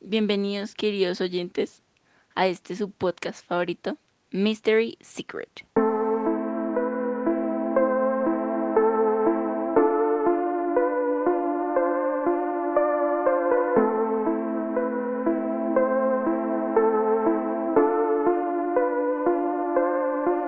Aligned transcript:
Bienvenidos, 0.00 0.74
queridos 0.74 1.22
oyentes, 1.22 1.82
a 2.34 2.46
este 2.46 2.76
su 2.76 2.90
podcast 2.90 3.44
favorito, 3.44 3.96
Mystery 4.30 4.98
Secret. 5.00 5.64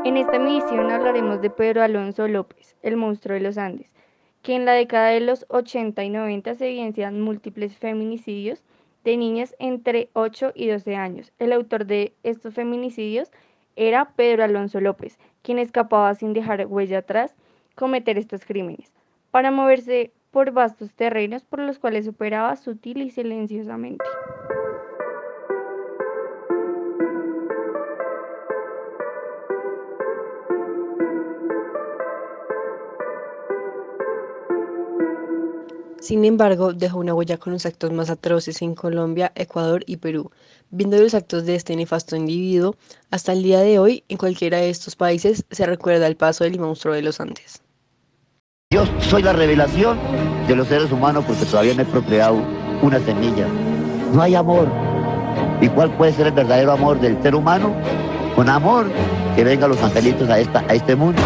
En 0.05 0.19
esta 0.19 0.37
emisión 0.37 0.91
hablaremos 0.91 1.41
de 1.41 1.49
Pedro 1.49 1.83
Alonso 1.83 2.29
López, 2.29 2.77
el 2.83 2.97
monstruo 2.97 3.35
de 3.35 3.41
los 3.41 3.57
Andes, 3.57 3.89
que 4.43 4.55
en 4.55 4.67
la 4.67 4.73
década 4.73 5.09
de 5.09 5.21
los 5.21 5.47
80 5.49 6.05
y 6.05 6.11
90 6.11 6.55
se 6.55 6.69
evidencian 6.69 7.21
múltiples 7.23 7.75
feminicidios 7.77 8.63
de 9.09 9.17
niñas 9.17 9.57
entre 9.59 10.11
8 10.13 10.53
y 10.55 10.69
12 10.69 10.95
años. 10.95 11.33
El 11.39 11.55
autor 11.55 11.87
de 11.87 12.13
estos 12.25 12.53
feminicidios 12.53 13.31
era 13.75 14.11
Pedro 14.17 14.45
Alonso 14.45 14.81
López, 14.81 15.19
quien 15.41 15.59
escapaba 15.59 16.15
sin 16.15 16.35
dejar 16.35 16.67
huella 16.67 16.99
atrás 16.99 17.35
cometer 17.75 18.19
estos 18.19 18.45
crímenes, 18.45 18.93
para 19.31 19.51
moverse 19.51 20.13
por 20.31 20.51
vastos 20.51 20.93
terrenos 20.93 21.43
por 21.45 21.61
los 21.61 21.79
cuales 21.79 22.07
operaba 22.07 22.55
sutil 22.57 23.01
y 23.01 23.11
silenciosamente. 23.11 24.05
Sin 36.09 36.25
embargo, 36.25 36.73
dejó 36.73 37.01
una 37.01 37.13
huella 37.13 37.37
con 37.37 37.53
los 37.53 37.67
actos 37.67 37.93
más 37.93 38.09
atroces 38.09 38.63
en 38.63 38.75
Colombia, 38.75 39.31
Ecuador 39.35 39.85
y 39.85 39.99
Perú. 39.99 40.31
Viendo 40.71 40.97
los 40.97 41.13
actos 41.13 41.45
de 41.45 41.55
este 41.55 41.77
nefasto 41.77 42.17
individuo, 42.17 42.77
hasta 43.11 43.35
el 43.35 43.43
día 43.43 43.61
de 43.61 43.79
hoy, 43.79 44.05
en 44.09 44.17
cualquiera 44.17 44.57
de 44.57 44.71
estos 44.71 44.97
países 44.97 45.45
se 45.51 45.67
recuerda 45.67 46.07
el 46.07 46.17
paso 46.17 46.45
del 46.45 46.59
monstruo 46.59 46.95
de 46.95 47.03
los 47.03 47.21
Andes. 47.21 47.63
Yo 48.73 48.87
soy 49.03 49.21
la 49.23 49.35
revelación 49.35 49.99
de 50.49 50.57
los 50.57 50.69
seres 50.69 50.91
humanos 50.91 51.27
porque 51.27 51.45
todavía 51.45 51.75
no 51.75 51.83
he 51.83 51.85
procreado 51.85 52.37
una 52.81 53.01
semilla. 53.01 53.47
No 54.15 54.23
hay 54.23 54.35
amor. 54.35 54.67
¿Y 55.61 55.69
cuál 55.69 55.95
puede 55.99 56.15
ser 56.15 56.29
el 56.29 56.33
verdadero 56.33 56.73
amor 56.73 56.99
del 57.01 57.23
ser 57.23 57.35
humano? 57.35 57.77
Con 58.35 58.49
amor 58.49 58.91
que 59.37 59.45
vengan 59.45 59.69
los 59.69 59.83
angelitos 59.83 60.27
a, 60.31 60.41
esta, 60.41 60.61
a 60.61 60.73
este 60.73 60.97
mundo. 60.97 61.21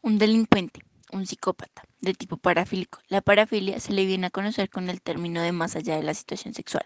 Un 0.00 0.16
delincuente 0.16 0.80
un 1.12 1.26
psicópata 1.26 1.82
de 2.00 2.14
tipo 2.14 2.36
parafílico. 2.36 3.00
La 3.08 3.20
parafilia 3.20 3.80
se 3.80 3.92
le 3.92 4.06
viene 4.06 4.26
a 4.26 4.30
conocer 4.30 4.70
con 4.70 4.88
el 4.88 5.00
término 5.00 5.42
de 5.42 5.52
más 5.52 5.76
allá 5.76 5.96
de 5.96 6.02
la 6.02 6.14
situación 6.14 6.54
sexual, 6.54 6.84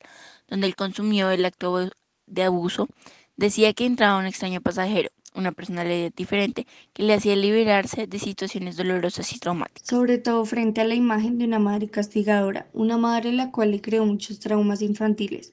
donde 0.49 0.67
el 0.67 0.77
consumió 0.77 1.31
el 1.31 1.45
acto 1.45 1.91
de 2.27 2.43
abuso 2.43 2.89
decía 3.37 3.73
que 3.73 3.87
entraba 3.87 4.19
un 4.19 4.27
extraño 4.27 4.61
pasajero, 4.61 5.11
una 5.35 5.53
personalidad 5.53 6.13
diferente 6.15 6.67
que 6.93 7.03
le 7.03 7.15
hacía 7.15 7.37
liberarse 7.37 8.07
de 8.07 8.19
situaciones 8.19 8.77
dolorosas 8.77 9.33
y 9.33 9.39
traumáticas. 9.39 9.89
Sobre 9.89 10.19
todo 10.19 10.45
frente 10.45 10.81
a 10.81 10.85
la 10.85 10.95
imagen 10.95 11.39
de 11.39 11.45
una 11.45 11.59
madre 11.59 11.89
castigadora, 11.89 12.69
una 12.73 12.99
madre 12.99 13.33
la 13.33 13.51
cual 13.51 13.71
le 13.71 13.81
creó 13.81 14.05
muchos 14.05 14.41
traumas 14.41 14.83
infantiles. 14.83 15.53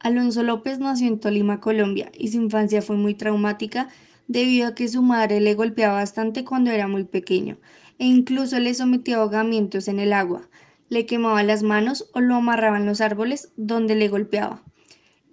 Alonso 0.00 0.42
López 0.42 0.78
nació 0.78 1.08
en 1.08 1.18
Tolima, 1.18 1.60
Colombia, 1.60 2.10
y 2.16 2.28
su 2.28 2.40
infancia 2.40 2.82
fue 2.82 2.96
muy 2.96 3.14
traumática 3.14 3.88
debido 4.28 4.68
a 4.68 4.74
que 4.74 4.88
su 4.88 5.02
madre 5.02 5.40
le 5.40 5.54
golpeaba 5.54 5.94
bastante 5.94 6.44
cuando 6.44 6.70
era 6.70 6.86
muy 6.86 7.04
pequeño 7.04 7.58
e 7.98 8.06
incluso 8.06 8.58
le 8.58 8.74
sometía 8.74 9.16
ahogamientos 9.16 9.88
en 9.88 10.00
el 10.00 10.12
agua, 10.12 10.48
le 10.88 11.06
quemaba 11.06 11.42
las 11.42 11.62
manos 11.62 12.08
o 12.12 12.20
lo 12.20 12.36
amarraba 12.36 12.78
en 12.78 12.86
los 12.86 13.00
árboles 13.00 13.52
donde 13.56 13.94
le 13.94 14.08
golpeaba. 14.08 14.62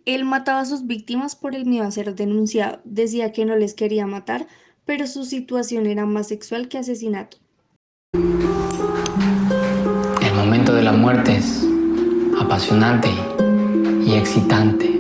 Él 0.06 0.26
mataba 0.26 0.60
a 0.60 0.66
sus 0.66 0.86
víctimas 0.86 1.36
por 1.36 1.56
el 1.56 1.66
miedo 1.66 1.86
a 1.86 1.92
ser 1.92 2.14
denunciado, 2.14 2.80
decía 2.84 3.32
que 3.32 3.46
no 3.46 3.56
les 3.56 3.74
quería 3.74 4.06
matar, 4.06 4.46
pero 4.86 5.08
su 5.08 5.26
situación 5.26 5.88
era 5.88 6.06
más 6.06 6.28
sexual 6.28 6.68
que 6.68 6.78
asesinato. 6.78 7.38
El 8.14 8.22
momento 10.36 10.76
de 10.76 10.84
la 10.84 10.92
muerte 10.92 11.38
es 11.38 11.66
apasionante 12.40 13.10
y 14.06 14.14
excitante. 14.14 14.92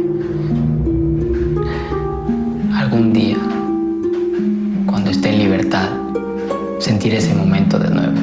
Algún 2.74 3.14
día, 3.14 3.38
sentir 6.80 7.14
ese 7.14 7.34
momento 7.34 7.80
de 7.80 7.90
nuevo. 7.90 8.14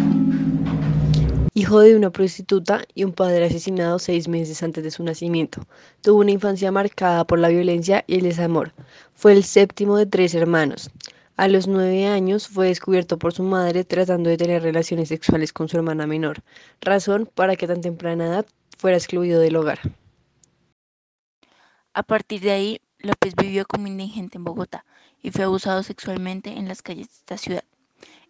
Hijo 1.55 1.81
de 1.81 1.97
una 1.97 2.11
prostituta 2.11 2.83
y 2.95 3.05
un 3.05 3.13
padre 3.13 3.45
asesinado 3.45 3.99
seis 3.99 4.29
meses 4.29 4.63
antes 4.63 4.85
de 4.85 4.91
su 4.91 5.03
nacimiento, 5.05 5.63
tuvo 6.01 6.21
una 6.21 6.31
infancia 6.31 6.73
marcada 6.73 7.27
por 7.27 7.39
la 7.39 7.49
violencia 7.49 8.05
y 8.07 8.17
el 8.17 8.23
desamor. 8.23 8.73
Fue 9.15 9.33
el 9.33 9.45
séptimo 9.45 9.97
de 9.97 10.07
tres 10.07 10.35
hermanos. 10.35 10.91
A 11.37 11.49
los 11.49 11.67
nueve 11.67 12.07
años 12.07 12.49
fue 12.49 12.69
descubierto 12.69 13.19
por 13.19 13.33
su 13.33 13.43
madre 13.43 13.85
tratando 13.85 14.31
de 14.31 14.37
tener 14.37 14.63
relaciones 14.63 15.09
sexuales 15.09 15.53
con 15.53 15.69
su 15.69 15.77
hermana 15.77 16.07
menor, 16.07 16.43
razón 16.81 17.29
para 17.35 17.57
que 17.57 17.67
tan 17.67 17.81
temprana 17.81 18.27
edad 18.27 18.47
fuera 18.79 18.97
excluido 18.97 19.41
del 19.41 19.57
hogar. 19.57 19.81
A 21.95 22.03
partir 22.03 22.41
de 22.41 22.51
ahí, 22.51 22.81
López 22.99 23.35
vivió 23.35 23.67
como 23.67 23.87
indigente 23.87 24.39
en 24.39 24.45
Bogotá 24.45 24.85
y 25.23 25.31
fue 25.31 25.45
abusado 25.45 25.83
sexualmente 25.83 26.51
en 26.51 26.69
las 26.69 26.83
calles 26.83 27.09
de 27.09 27.15
esta 27.15 27.37
ciudad. 27.37 27.65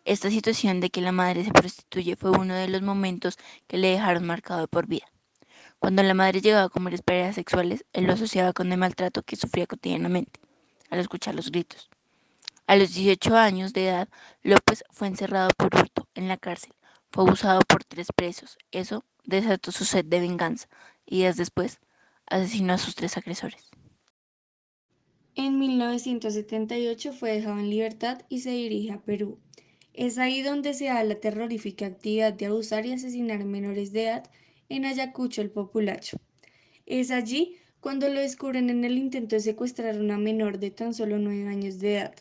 Esta 0.04 0.30
situación 0.30 0.80
de 0.80 0.90
que 0.90 1.00
la 1.00 1.12
madre 1.12 1.44
se 1.44 1.52
prostituye 1.52 2.16
fue 2.16 2.30
uno 2.30 2.54
de 2.54 2.68
los 2.68 2.82
momentos 2.82 3.38
que 3.68 3.78
le 3.78 3.88
dejaron 3.88 4.26
marcado 4.26 4.66
por 4.66 4.88
vida. 4.88 5.06
Cuando 5.78 6.02
la 6.02 6.14
madre 6.14 6.40
llegaba 6.40 6.64
a 6.64 6.68
comer 6.68 7.00
parejas 7.02 7.36
sexuales, 7.36 7.84
él 7.92 8.04
lo 8.04 8.14
asociaba 8.14 8.52
con 8.52 8.72
el 8.72 8.78
maltrato 8.78 9.22
que 9.22 9.36
sufría 9.36 9.66
cotidianamente, 9.66 10.40
al 10.90 10.98
escuchar 10.98 11.34
los 11.36 11.50
gritos. 11.50 11.88
A 12.66 12.76
los 12.76 12.94
18 12.94 13.36
años 13.36 13.72
de 13.72 13.88
edad, 13.88 14.08
López 14.42 14.84
fue 14.90 15.06
encerrado 15.06 15.50
por 15.56 15.74
hurto 15.74 16.08
en 16.14 16.26
la 16.26 16.36
cárcel. 16.36 16.72
Fue 17.10 17.24
abusado 17.24 17.60
por 17.69 17.84
tres 17.84 18.08
presos. 18.14 18.58
Eso 18.70 19.04
desató 19.24 19.70
su 19.70 19.84
sed 19.84 20.04
de 20.04 20.20
venganza 20.20 20.69
y 21.06 21.19
días 21.19 21.36
después 21.36 21.80
asesinó 22.26 22.72
a 22.72 22.78
sus 22.78 22.94
tres 22.94 23.16
agresores. 23.16 23.70
En 25.34 25.58
1978 25.58 27.12
fue 27.12 27.32
dejado 27.32 27.58
en 27.58 27.70
libertad 27.70 28.22
y 28.28 28.40
se 28.40 28.50
dirige 28.50 28.92
a 28.92 29.00
Perú. 29.00 29.38
Es 29.94 30.19
ahí 30.19 30.42
donde 30.42 30.72
se 30.72 30.86
da 30.86 31.04
la 31.04 31.16
terrorífica 31.16 31.86
actividad 31.86 32.32
de 32.32 32.47
abusar 32.47 32.86
y 32.86 32.92
asesinar 32.92 33.44
menores 33.44 33.92
de 33.92 34.04
edad 34.04 34.30
en 34.69 34.86
Ayacucho, 34.86 35.42
el 35.42 35.50
Populacho. 35.50 36.16
Es 36.86 37.10
allí 37.10 37.56
cuando 37.80 38.08
lo 38.08 38.20
descubren 38.20 38.70
en 38.70 38.84
el 38.84 38.97
intento 38.97 39.36
de 39.36 39.41
secuestrar 39.41 39.97
a 39.97 40.00
una 40.00 40.16
menor 40.16 40.58
de 40.58 40.70
tan 40.70 40.94
solo 40.94 41.19
nueve 41.19 41.48
años 41.48 41.78
de 41.78 41.97
edad. 41.97 42.14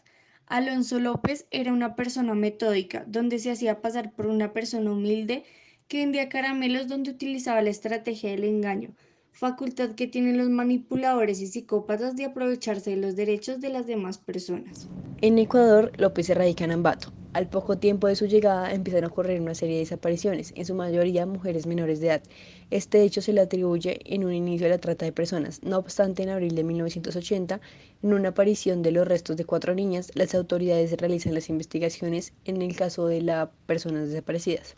Alonso 0.47 0.99
López 0.99 1.45
era 1.49 1.71
una 1.71 1.95
persona 1.95 2.33
metódica, 2.33 3.05
donde 3.07 3.39
se 3.39 3.51
hacía 3.51 3.79
pasar 3.79 4.11
por 4.11 4.25
una 4.25 4.51
persona 4.51 4.91
humilde 4.91 5.45
que 5.87 5.99
vendía 5.99 6.27
caramelos 6.27 6.89
donde 6.89 7.11
utilizaba 7.11 7.61
la 7.61 7.69
estrategia 7.69 8.31
del 8.31 8.43
engaño, 8.43 8.93
facultad 9.31 9.91
que 9.91 10.07
tienen 10.07 10.37
los 10.37 10.49
manipuladores 10.49 11.39
y 11.39 11.47
psicópatas 11.47 12.17
de 12.17 12.25
aprovecharse 12.25 12.89
de 12.89 12.97
los 12.97 13.15
derechos 13.15 13.61
de 13.61 13.69
las 13.69 13.87
demás 13.87 14.17
personas. 14.17 14.89
En 15.21 15.39
Ecuador, 15.39 15.93
López 15.97 16.25
se 16.25 16.33
radica 16.33 16.65
en 16.65 16.71
Ambato, 16.71 17.13
al 17.33 17.47
poco 17.47 17.77
tiempo 17.77 18.07
de 18.07 18.15
su 18.15 18.25
llegada 18.25 18.73
empiezan 18.73 19.03
a 19.05 19.07
ocurrir 19.07 19.39
una 19.39 19.55
serie 19.55 19.75
de 19.75 19.81
desapariciones, 19.81 20.53
en 20.55 20.65
su 20.65 20.75
mayoría 20.75 21.25
mujeres 21.25 21.65
menores 21.65 21.99
de 21.99 22.07
edad. 22.07 22.23
Este 22.71 23.03
hecho 23.03 23.21
se 23.21 23.33
le 23.33 23.41
atribuye 23.41 24.01
en 24.05 24.25
un 24.25 24.33
inicio 24.33 24.67
a 24.67 24.69
la 24.69 24.79
trata 24.79 25.05
de 25.05 25.13
personas. 25.13 25.63
No 25.63 25.77
obstante, 25.77 26.23
en 26.23 26.29
abril 26.29 26.55
de 26.55 26.63
1980, 26.63 27.61
en 28.03 28.13
una 28.13 28.29
aparición 28.29 28.81
de 28.81 28.91
los 28.91 29.07
restos 29.07 29.37
de 29.37 29.45
cuatro 29.45 29.73
niñas, 29.73 30.11
las 30.13 30.35
autoridades 30.35 30.91
realizan 30.93 31.33
las 31.33 31.49
investigaciones 31.49 32.33
en 32.45 32.61
el 32.61 32.75
caso 32.75 33.07
de 33.07 33.21
las 33.21 33.49
personas 33.65 34.09
desaparecidas. 34.09 34.75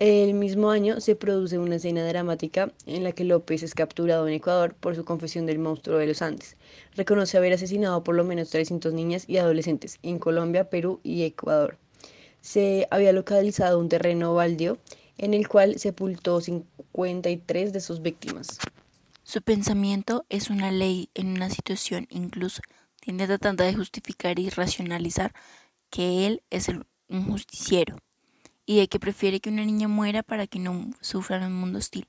El 0.00 0.34
mismo 0.34 0.70
año 0.70 1.00
se 1.00 1.16
produce 1.16 1.58
una 1.58 1.74
escena 1.74 2.06
dramática 2.06 2.70
en 2.86 3.02
la 3.02 3.10
que 3.10 3.24
López 3.24 3.64
es 3.64 3.74
capturado 3.74 4.28
en 4.28 4.34
Ecuador 4.34 4.72
por 4.74 4.94
su 4.94 5.04
confesión 5.04 5.44
del 5.44 5.58
monstruo 5.58 5.98
de 5.98 6.06
los 6.06 6.22
Andes. 6.22 6.56
Reconoce 6.94 7.36
haber 7.36 7.52
asesinado 7.54 8.04
por 8.04 8.14
lo 8.14 8.22
menos 8.22 8.50
300 8.50 8.94
niñas 8.94 9.24
y 9.28 9.38
adolescentes 9.38 9.98
en 10.04 10.20
Colombia, 10.20 10.70
Perú 10.70 11.00
y 11.02 11.24
Ecuador. 11.24 11.78
Se 12.40 12.86
había 12.92 13.12
localizado 13.12 13.80
un 13.80 13.88
terreno 13.88 14.34
baldío 14.34 14.78
en 15.16 15.34
el 15.34 15.48
cual 15.48 15.80
sepultó 15.80 16.40
53 16.40 17.72
de 17.72 17.80
sus 17.80 18.00
víctimas. 18.00 18.60
Su 19.24 19.42
pensamiento 19.42 20.26
es 20.28 20.48
una 20.48 20.70
ley 20.70 21.10
en 21.14 21.26
una 21.26 21.50
situación 21.50 22.06
incluso 22.10 22.62
tiende 23.00 23.24
a 23.24 23.26
tratar 23.26 23.56
de 23.56 23.74
justificar 23.74 24.38
y 24.38 24.48
racionalizar 24.48 25.34
que 25.90 26.28
él 26.28 26.42
es 26.50 26.68
un 26.68 27.24
justiciero 27.26 27.96
y 28.68 28.76
de 28.76 28.86
que 28.86 29.00
prefiere 29.00 29.40
que 29.40 29.48
una 29.48 29.64
niña 29.64 29.88
muera 29.88 30.22
para 30.22 30.46
que 30.46 30.58
no 30.58 30.90
sufra 31.00 31.38
en 31.38 31.44
un 31.44 31.54
mundo 31.54 31.78
hostil. 31.78 32.06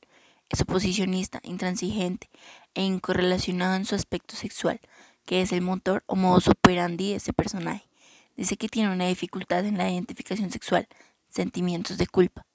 Es 0.49 0.59
oposicionista, 0.59 1.39
intransigente 1.43 2.29
e 2.73 2.83
incorrelacionado 2.83 3.77
en 3.77 3.85
su 3.85 3.95
aspecto 3.95 4.35
sexual, 4.35 4.81
que 5.25 5.41
es 5.41 5.53
el 5.53 5.61
motor 5.61 6.03
o 6.05 6.17
modus 6.17 6.49
operandi 6.49 7.11
de 7.11 7.15
ese 7.15 7.31
personaje. 7.31 7.87
Dice 8.35 8.57
que 8.57 8.67
tiene 8.67 8.91
una 8.91 9.07
dificultad 9.07 9.65
en 9.65 9.77
la 9.77 9.89
identificación 9.89 10.51
sexual, 10.51 10.89
sentimientos 11.29 11.97
de 11.97 12.07
culpa. 12.07 12.45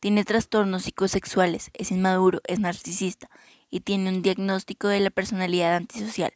Tiene 0.00 0.24
trastornos 0.24 0.82
psicosexuales, 0.82 1.70
es 1.72 1.92
inmaduro, 1.92 2.40
es 2.48 2.58
narcisista 2.58 3.30
y 3.70 3.78
tiene 3.78 4.08
un 4.08 4.22
diagnóstico 4.22 4.88
de 4.88 4.98
la 4.98 5.10
personalidad 5.10 5.76
antisocial, 5.76 6.32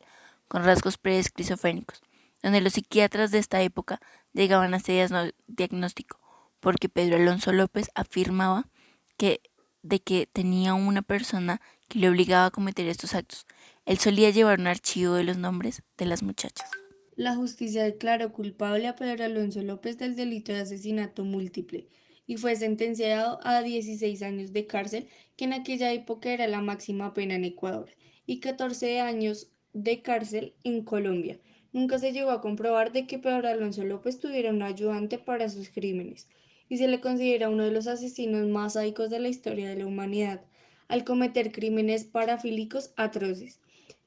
con 0.46 0.62
rasgos 0.62 0.96
preesquizofrénicos, 0.96 2.02
donde 2.40 2.60
los 2.60 2.74
psiquiatras 2.74 3.32
de 3.32 3.38
esta 3.38 3.62
época 3.62 4.00
llegaban 4.32 4.74
a 4.74 4.76
este 4.76 5.04
diagnóstico, 5.48 6.19
porque 6.60 6.88
Pedro 6.88 7.16
Alonso 7.16 7.52
López 7.52 7.90
afirmaba 7.94 8.68
que 9.16 9.40
de 9.82 10.00
que 10.00 10.28
tenía 10.30 10.74
una 10.74 11.02
persona 11.02 11.60
que 11.88 11.98
le 11.98 12.08
obligaba 12.08 12.46
a 12.46 12.50
cometer 12.50 12.86
estos 12.86 13.14
actos. 13.14 13.46
Él 13.86 13.98
solía 13.98 14.30
llevar 14.30 14.60
un 14.60 14.66
archivo 14.66 15.14
de 15.14 15.24
los 15.24 15.38
nombres 15.38 15.82
de 15.96 16.06
las 16.06 16.22
muchachas. 16.22 16.70
La 17.16 17.34
justicia 17.34 17.84
declaró 17.84 18.32
culpable 18.32 18.86
a 18.86 18.96
Pedro 18.96 19.24
Alonso 19.24 19.62
López 19.62 19.98
del 19.98 20.16
delito 20.16 20.52
de 20.52 20.60
asesinato 20.60 21.24
múltiple 21.24 21.88
y 22.26 22.36
fue 22.36 22.54
sentenciado 22.54 23.40
a 23.42 23.60
16 23.60 24.22
años 24.22 24.52
de 24.52 24.66
cárcel, 24.66 25.08
que 25.36 25.46
en 25.46 25.52
aquella 25.52 25.92
época 25.92 26.32
era 26.32 26.46
la 26.46 26.60
máxima 26.60 27.12
pena 27.12 27.34
en 27.34 27.44
Ecuador, 27.44 27.90
y 28.24 28.38
14 28.38 29.00
años 29.00 29.50
de 29.72 30.00
cárcel 30.00 30.54
en 30.62 30.84
Colombia. 30.84 31.40
Nunca 31.72 31.98
se 31.98 32.12
llegó 32.12 32.30
a 32.30 32.40
comprobar 32.40 32.92
de 32.92 33.08
que 33.08 33.18
Pedro 33.18 33.48
Alonso 33.48 33.82
López 33.82 34.20
tuviera 34.20 34.50
un 34.50 34.62
ayudante 34.62 35.18
para 35.18 35.48
sus 35.48 35.70
crímenes, 35.70 36.28
y 36.70 36.78
se 36.78 36.88
le 36.88 37.00
considera 37.00 37.50
uno 37.50 37.64
de 37.64 37.72
los 37.72 37.86
asesinos 37.86 38.46
más 38.46 38.72
sádicos 38.74 39.10
de 39.10 39.18
la 39.18 39.28
historia 39.28 39.68
de 39.68 39.76
la 39.76 39.86
humanidad, 39.86 40.40
al 40.88 41.04
cometer 41.04 41.52
crímenes 41.52 42.04
parafílicos 42.04 42.92
atroces. 42.96 43.60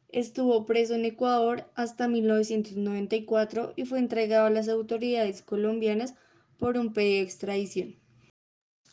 Estuvo 0.09 0.65
preso 0.65 0.95
en 0.95 1.05
Ecuador 1.05 1.65
hasta 1.75 2.07
1994 2.07 3.73
y 3.75 3.85
fue 3.85 3.99
entregado 3.99 4.47
a 4.47 4.49
las 4.49 4.69
autoridades 4.69 5.41
colombianas 5.41 6.15
por 6.57 6.77
un 6.77 6.93
pedido 6.93 7.17
de 7.17 7.23
extradición. 7.23 7.95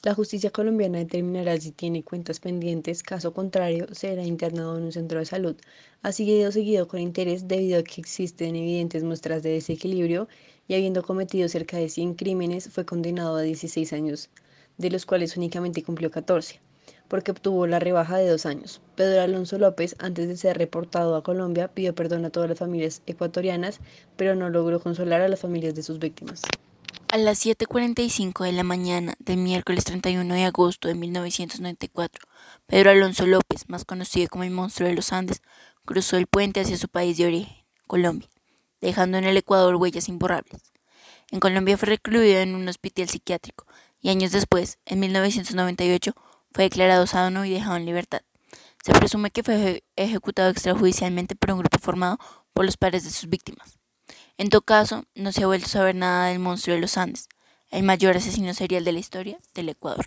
La 0.03 0.15
justicia 0.15 0.51
colombiana 0.51 0.99
determinará 0.99 1.61
si 1.61 1.73
tiene 1.73 2.03
cuentas 2.03 2.41
pendientes, 2.41 3.03
caso 3.03 3.35
contrario 3.35 3.87
será 3.93 4.25
internado 4.25 4.79
en 4.79 4.85
un 4.85 4.93
centro 4.93 5.19
de 5.19 5.27
salud. 5.27 5.57
Ha 6.01 6.11
sido 6.11 6.51
seguido 6.51 6.89
con 6.89 7.01
interés 7.01 7.47
debido 7.47 7.79
a 7.79 7.83
que 7.83 8.01
existen 8.01 8.57
evidentes 8.57 9.05
muestras 9.05 9.43
de 9.43 9.51
desequilibrio 9.51 10.27
y 10.71 10.75
habiendo 10.75 11.03
cometido 11.03 11.49
cerca 11.49 11.79
de 11.79 11.89
100 11.89 12.15
crímenes 12.15 12.69
fue 12.69 12.85
condenado 12.85 13.35
a 13.35 13.43
16 13.43 13.93
años, 13.93 14.31
de 14.79 14.89
los 14.89 15.05
cuales 15.05 15.37
únicamente 15.37 15.83
cumplió 15.83 16.13
14, 16.13 16.61
porque 17.09 17.33
obtuvo 17.33 17.67
la 17.67 17.81
rebaja 17.81 18.19
de 18.19 18.29
dos 18.29 18.47
años. 18.47 18.81
Pedro 18.95 19.21
Alonso 19.21 19.59
López, 19.59 19.97
antes 19.99 20.29
de 20.29 20.37
ser 20.37 20.59
reportado 20.59 21.17
a 21.17 21.25
Colombia, 21.25 21.75
pidió 21.75 21.93
perdón 21.97 22.25
a 22.25 22.31
todas 22.31 22.49
las 22.49 22.61
familias 22.61 23.03
ecuatorianas, 23.07 23.81
pero 24.17 24.37
no 24.37 24.49
logró 24.49 24.79
consolar 24.79 25.23
a 25.23 25.29
las 25.29 25.41
familias 25.41 25.75
de 25.75 25.83
sus 25.83 25.99
víctimas. 25.99 26.43
A 27.09 27.19
las 27.19 27.45
7.45 27.45 28.45
de 28.45 28.53
la 28.53 28.63
mañana 28.63 29.15
del 29.19 29.39
miércoles 29.39 29.83
31 29.83 30.33
de 30.33 30.45
agosto 30.45 30.87
de 30.87 30.95
1994, 30.95 32.29
Pedro 32.67 32.91
Alonso 32.91 33.27
López, 33.27 33.69
más 33.69 33.85
conocido 33.85 34.29
como 34.29 34.45
el 34.45 34.53
monstruo 34.53 34.89
de 34.89 34.95
los 34.95 35.13
Andes, 35.13 35.43
cruzó 35.85 36.17
el 36.17 36.29
puente 36.29 36.61
hacia 36.61 36.79
su 36.79 36.87
país 36.87 37.17
de 37.17 37.27
origen, 37.27 37.57
Colombia, 37.89 38.29
dejando 38.81 39.19
en 39.19 39.25
el 39.25 39.37
Ecuador 39.37 39.77
huellas 39.77 40.09
imborrables. 40.09 40.73
En 41.31 41.41
Colombia 41.41 41.79
fue 41.79 41.88
recluido 41.88 42.41
en 42.41 42.55
un 42.55 42.69
hospital 42.69 43.09
psiquiátrico 43.09 43.67
y 44.00 44.09
años 44.09 44.32
después, 44.32 44.79
en 44.87 45.00
1998, 45.00 46.15
fue 46.53 46.65
declarado 46.65 47.06
sano 47.06 47.44
y 47.44 47.50
dejado 47.50 47.77
en 47.77 47.87
libertad. 47.87 48.23
Se 48.82 48.93
presume 48.93 49.31
que 49.31 49.43
fue 49.43 49.85
ejecutado 49.97 50.50
extrajudicialmente 50.50 51.37
por 51.37 51.53
un 51.53 51.59
grupo 51.59 51.79
formado 51.79 52.19
por 52.53 52.65
los 52.65 52.77
padres 52.77 53.05
de 53.05 53.11
sus 53.11 53.29
víctimas. 53.29 53.79
En 54.38 54.49
todo 54.49 54.62
caso, 54.62 55.05
no 55.15 55.33
se 55.33 55.43
ha 55.43 55.47
vuelto 55.47 55.67
a 55.67 55.71
saber 55.71 55.94
nada 55.94 56.26
del 56.26 56.38
monstruo 56.38 56.75
de 56.75 56.81
los 56.81 56.97
Andes, 56.97 57.29
el 57.69 57.83
mayor 57.83 58.17
asesino 58.17 58.55
serial 58.55 58.85
de 58.85 58.93
la 58.93 58.99
historia 58.99 59.38
del 59.55 59.69
Ecuador. 59.69 60.06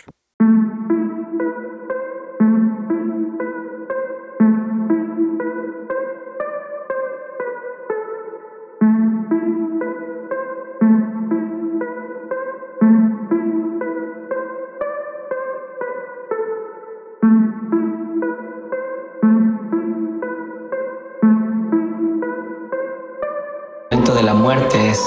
Muerte 24.34 24.90
es, 24.90 25.02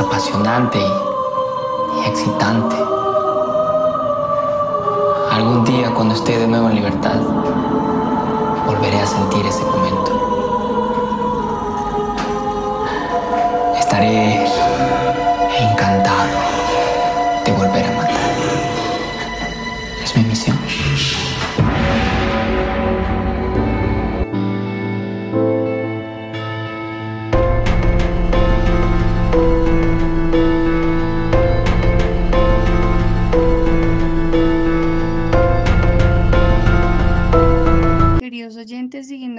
apasionante 0.00 0.78
y, 0.78 2.08
excitante. 2.08 2.76
Algún 5.30 5.64
día 5.64 5.92
cuando 5.94 6.14
esté 6.14 6.38
de 6.38 6.48
nuevo 6.48 6.68
en 6.68 6.74
libertad, 6.74 7.20
volveré 8.66 8.98
a 9.00 9.06
sentir 9.06 9.46
ese 9.46 9.64
momento. 9.64 10.12
Estaré 13.78 14.44
encantado 15.60 16.28
de 17.44 17.52
volver 17.52 17.86
a 17.86 17.92
matar. 17.92 18.10
Es 20.02 20.16
mi 20.16 20.24
misión. 20.24 20.55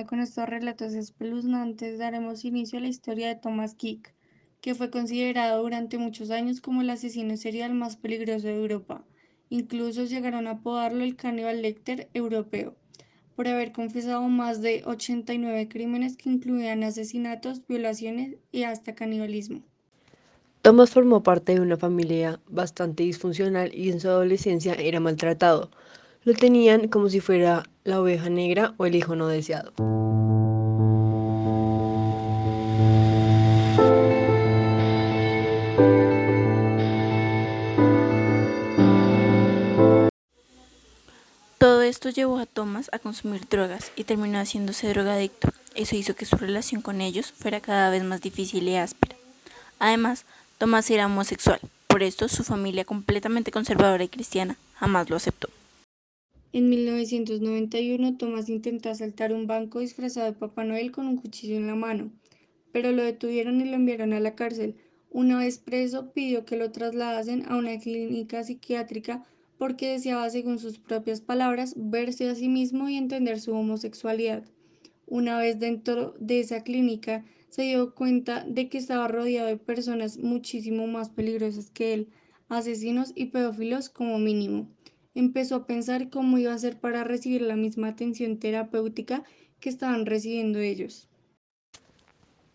Con 0.07 0.19
estos 0.19 0.50
relatos 0.50 0.94
espeluznantes 0.94 2.00
daremos 2.00 2.45
inicio 2.45 2.80
a 2.80 2.81
la 2.81 2.88
historia 2.88 3.27
de 3.27 3.36
Thomas 3.36 3.75
Kick, 3.75 4.15
que 4.62 4.74
fue 4.74 4.89
considerado 4.89 5.62
durante 5.62 6.00
muchos 6.00 6.31
años 6.31 6.62
como 6.62 6.81
el 6.81 6.89
asesino 6.89 7.38
serial 7.38 7.74
más 7.75 7.98
peligroso 7.98 8.48
de 8.48 8.56
Europa. 8.56 9.06
Incluso 9.50 10.06
llegaron 10.06 10.48
a 10.48 10.51
apodarlo 10.51 11.04
el 11.04 11.15
caníbal 11.15 11.62
Lecter 11.62 12.09
europeo, 12.13 12.75
por 13.36 13.48
haber 13.48 13.71
confesado 13.71 14.27
más 14.27 14.62
de 14.62 14.81
89 14.86 15.69
crímenes 15.69 16.18
que 16.18 16.30
incluían 16.30 16.83
asesinatos, 16.83 17.62
violaciones 17.68 18.38
y 18.51 18.63
hasta 18.63 18.95
canibalismo. 18.95 19.62
Thomas 20.63 20.89
formó 20.89 21.24
parte 21.24 21.54
de 21.54 21.62
una 21.62 21.77
familia 21.77 22.42
bastante 22.50 23.04
disfuncional 23.04 23.74
y 23.74 23.92
en 23.92 24.00
su 24.00 24.09
adolescencia 24.09 24.74
era 24.74 25.00
maltratado. 25.00 25.69
Lo 26.27 26.33
tenían 26.33 26.89
como 26.89 27.07
si 27.07 27.21
fuera 27.21 27.63
la 27.85 28.01
oveja 28.01 28.29
negra 28.29 28.74
o 28.75 28.85
el 28.85 28.95
hijo 28.95 29.15
no 29.15 29.27
deseado. 29.27 29.71
Todo 41.57 41.81
esto 41.83 42.09
llevó 42.09 42.40
a 42.40 42.45
Thomas 42.45 42.90
a 42.92 42.99
consumir 42.99 43.47
drogas 43.47 43.94
y 43.95 44.04
terminó 44.04 44.37
haciéndose 44.37 44.90
drogadicto. 44.90 45.54
Eso 45.75 45.95
hizo 45.95 46.13
que 46.13 46.25
su 46.25 46.35
relación 46.35 46.81
con 46.81 46.99
ellos 46.99 47.31
fuera 47.31 47.61
cada 47.61 47.90
vez 47.90 48.04
más 48.04 48.19
difícil 48.19 48.68
y 48.68 48.75
áspera. 48.75 49.16
Además, 49.80 50.25
Thomas 50.57 50.92
era 50.92 51.06
homosexual, 51.06 51.61
por 51.87 52.04
esto 52.04 52.28
su 52.28 52.44
familia 52.44 52.83
completamente 52.83 53.51
conservadora 53.51 54.04
y 54.04 54.09
cristiana 54.09 54.57
jamás 54.75 55.09
lo 55.09 55.16
aceptó. 55.16 55.47
En 56.57 56.69
1991, 56.69 58.18
Thomas 58.18 58.49
intentó 58.49 58.90
asaltar 58.90 59.31
un 59.31 59.45
banco 59.45 59.80
disfrazado 59.80 60.26
de 60.26 60.33
Papá 60.33 60.64
Noel 60.64 60.92
con 60.92 61.06
un 61.06 61.18
cuchillo 61.18 61.56
en 61.56 61.68
la 61.68 61.76
mano, 61.76 62.11
pero 62.71 62.92
lo 62.92 63.04
detuvieron 63.04 63.61
y 63.61 63.66
lo 63.66 63.76
enviaron 63.76 64.11
a 64.11 64.19
la 64.19 64.33
cárcel. 64.33 64.76
Una 65.11 65.37
vez 65.37 65.59
preso, 65.59 66.14
pidió 66.14 66.45
que 66.45 66.57
lo 66.57 66.71
trasladasen 66.71 67.45
a 67.47 67.57
una 67.57 67.78
clínica 67.78 68.44
psiquiátrica 68.44 69.23
porque 69.59 69.92
deseaba, 69.92 70.28
según 70.31 70.57
sus 70.57 70.80
propias 70.80 71.21
palabras, 71.21 71.76
verse 71.78 72.28
a 72.28 72.33
sí 72.33 72.49
mismo 72.49 72.90
y 72.90 72.97
entender 72.97 73.40
su 73.40 73.54
homosexualidad. 73.54 74.44
Una 75.06 75.37
vez 75.37 75.59
dentro 75.59 76.16
de 76.19 76.40
esa 76.40 76.64
clínica, 76.64 77.23
se 77.49 77.61
dio 77.61 77.94
cuenta 77.94 78.44
de 78.45 78.68
que 78.68 78.80
estaba 78.80 79.07
rodeado 79.07 79.47
de 79.47 79.57
personas 79.57 80.18
muchísimo 80.18 80.87
más 80.87 81.09
peligrosas 81.09 81.69
que 81.69 81.94
él, 81.94 82.07
asesinos 82.49 83.11
y 83.14 83.26
pedófilos 83.26 83.90
como 83.90 84.18
mínimo 84.18 84.76
empezó 85.19 85.56
a 85.56 85.66
pensar 85.66 86.09
cómo 86.09 86.38
iba 86.38 86.52
a 86.52 86.56
hacer 86.56 86.78
para 86.80 87.04
recibir 87.04 87.42
la 87.42 87.56
misma 87.56 87.88
atención 87.90 88.38
terapéutica 88.38 89.24
que 89.59 89.69
estaban 89.69 90.06
recibiendo 90.06 90.59
ellos. 90.59 91.07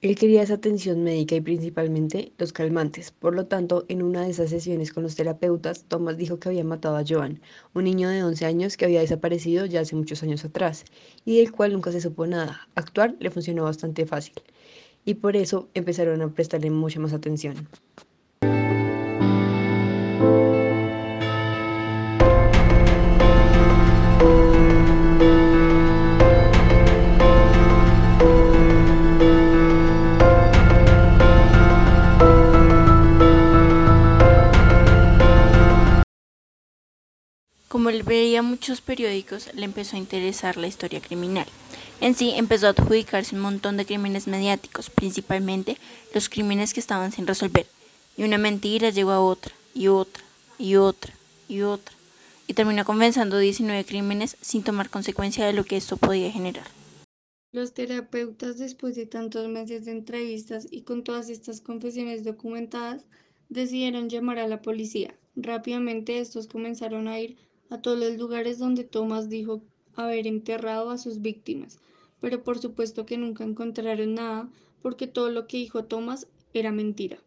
Él 0.00 0.16
quería 0.16 0.42
esa 0.42 0.54
atención 0.54 1.04
médica 1.04 1.36
y 1.36 1.40
principalmente 1.40 2.32
los 2.38 2.52
calmantes. 2.52 3.12
Por 3.12 3.34
lo 3.34 3.46
tanto, 3.46 3.84
en 3.88 4.02
una 4.02 4.22
de 4.22 4.30
esas 4.30 4.50
sesiones 4.50 4.92
con 4.92 5.04
los 5.04 5.14
terapeutas, 5.14 5.84
Thomas 5.84 6.16
dijo 6.16 6.38
que 6.40 6.48
había 6.48 6.64
matado 6.64 6.96
a 6.96 7.04
Joan, 7.08 7.40
un 7.72 7.84
niño 7.84 8.08
de 8.08 8.24
11 8.24 8.46
años 8.46 8.76
que 8.76 8.84
había 8.84 9.00
desaparecido 9.00 9.66
ya 9.66 9.80
hace 9.80 9.94
muchos 9.94 10.22
años 10.24 10.44
atrás 10.44 10.84
y 11.24 11.38
del 11.38 11.52
cual 11.52 11.72
nunca 11.72 11.92
se 11.92 12.00
supo 12.00 12.26
nada. 12.26 12.68
Actuar 12.74 13.14
le 13.20 13.30
funcionó 13.30 13.64
bastante 13.64 14.06
fácil 14.06 14.34
y 15.04 15.14
por 15.14 15.36
eso 15.36 15.68
empezaron 15.74 16.20
a 16.22 16.32
prestarle 16.32 16.70
mucha 16.70 16.98
más 16.98 17.12
atención. 17.12 17.68
Muchos 38.42 38.80
periódicos 38.80 39.52
le 39.54 39.64
empezó 39.64 39.96
a 39.96 40.00
interesar 40.00 40.56
la 40.56 40.66
historia 40.66 41.00
criminal. 41.00 41.46
En 42.00 42.14
sí 42.14 42.32
empezó 42.36 42.66
a 42.66 42.70
adjudicarse 42.70 43.34
un 43.34 43.42
montón 43.42 43.76
de 43.76 43.86
crímenes 43.86 44.26
mediáticos, 44.26 44.90
principalmente 44.90 45.76
los 46.14 46.28
crímenes 46.28 46.74
que 46.74 46.80
estaban 46.80 47.12
sin 47.12 47.26
resolver. 47.26 47.66
Y 48.16 48.24
una 48.24 48.38
mentira 48.38 48.90
llegó 48.90 49.12
a 49.12 49.20
otra, 49.20 49.52
y 49.74 49.88
otra, 49.88 50.22
y 50.58 50.76
otra, 50.76 51.14
y 51.48 51.62
otra. 51.62 51.94
Y 52.46 52.54
terminó 52.54 52.84
confesando 52.84 53.38
19 53.38 53.84
crímenes 53.84 54.36
sin 54.40 54.62
tomar 54.62 54.90
consecuencia 54.90 55.46
de 55.46 55.52
lo 55.52 55.64
que 55.64 55.76
esto 55.76 55.96
podía 55.96 56.30
generar. 56.30 56.66
Los 57.52 57.74
terapeutas, 57.74 58.58
después 58.58 58.96
de 58.96 59.06
tantos 59.06 59.48
meses 59.48 59.84
de 59.84 59.92
entrevistas 59.92 60.66
y 60.70 60.82
con 60.82 61.04
todas 61.04 61.28
estas 61.28 61.60
confesiones 61.60 62.24
documentadas, 62.24 63.04
decidieron 63.48 64.08
llamar 64.08 64.38
a 64.38 64.48
la 64.48 64.62
policía. 64.62 65.14
Rápidamente 65.36 66.18
estos 66.18 66.46
comenzaron 66.46 67.08
a 67.08 67.20
ir 67.20 67.36
a 67.72 67.80
todos 67.80 67.98
los 67.98 68.18
lugares 68.18 68.58
donde 68.58 68.84
Thomas 68.84 69.30
dijo 69.30 69.62
haber 69.96 70.26
enterrado 70.26 70.90
a 70.90 70.98
sus 70.98 71.22
víctimas, 71.22 71.78
pero 72.20 72.42
por 72.42 72.58
supuesto 72.58 73.06
que 73.06 73.16
nunca 73.16 73.44
encontraron 73.44 74.14
nada 74.14 74.48
porque 74.82 75.06
todo 75.06 75.30
lo 75.30 75.46
que 75.46 75.56
dijo 75.56 75.84
Thomas 75.84 76.26
era 76.52 76.70
mentira. 76.70 77.18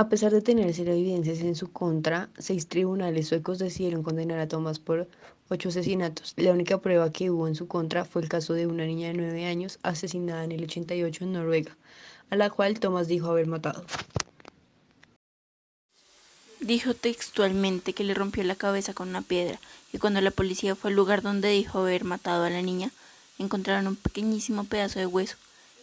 A 0.00 0.08
pesar 0.08 0.32
de 0.32 0.40
tener 0.40 0.72
cero 0.72 0.92
evidencias 0.92 1.40
en 1.40 1.54
su 1.54 1.70
contra, 1.70 2.30
seis 2.38 2.66
tribunales 2.68 3.28
suecos 3.28 3.58
decidieron 3.58 4.02
condenar 4.02 4.38
a 4.38 4.48
Thomas 4.48 4.78
por 4.78 5.06
ocho 5.50 5.68
asesinatos. 5.68 6.32
La 6.38 6.52
única 6.52 6.78
prueba 6.78 7.12
que 7.12 7.30
hubo 7.30 7.46
en 7.46 7.54
su 7.54 7.68
contra 7.68 8.06
fue 8.06 8.22
el 8.22 8.30
caso 8.30 8.54
de 8.54 8.66
una 8.66 8.86
niña 8.86 9.08
de 9.08 9.12
nueve 9.12 9.44
años 9.44 9.78
asesinada 9.82 10.42
en 10.44 10.52
el 10.52 10.64
88 10.64 11.24
en 11.24 11.32
Noruega, 11.34 11.76
a 12.30 12.36
la 12.36 12.48
cual 12.48 12.80
Thomas 12.80 13.08
dijo 13.08 13.28
haber 13.28 13.46
matado. 13.46 13.84
Dijo 16.60 16.94
textualmente 16.94 17.92
que 17.92 18.04
le 18.04 18.14
rompió 18.14 18.42
la 18.42 18.54
cabeza 18.54 18.94
con 18.94 19.10
una 19.10 19.20
piedra 19.20 19.60
y 19.92 19.98
cuando 19.98 20.22
la 20.22 20.30
policía 20.30 20.76
fue 20.76 20.88
al 20.88 20.96
lugar 20.96 21.20
donde 21.20 21.50
dijo 21.50 21.80
haber 21.80 22.04
matado 22.04 22.44
a 22.44 22.48
la 22.48 22.62
niña, 22.62 22.90
encontraron 23.38 23.86
un 23.86 23.96
pequeñísimo 23.96 24.64
pedazo 24.64 24.98
de 24.98 25.04
hueso 25.04 25.36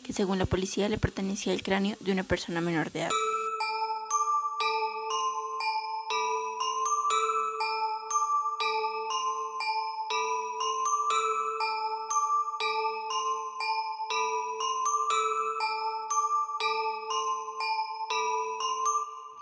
que 0.03 0.11
según 0.11 0.39
la 0.39 0.47
policía 0.47 0.89
le 0.89 0.97
pertenecía 0.97 1.53
al 1.53 1.61
cráneo 1.61 1.97
de 1.99 2.13
una 2.13 2.23
persona 2.23 2.61
menor 2.61 2.91
de 2.91 3.01
edad. 3.01 3.11